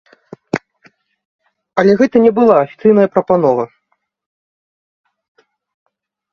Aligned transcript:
Але 1.83 1.93
гэта 1.99 2.17
не 2.25 2.31
была 2.41 2.55
афіцыйная 2.63 3.07
прапанова. 3.17 3.63